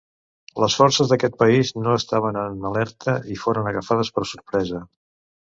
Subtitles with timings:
[0.61, 4.83] Les forces d'aquest país no estaven en alerta i foren agafades per sorpresa.